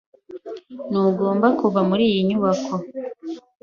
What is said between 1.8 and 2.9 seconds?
muri iyi nyubako.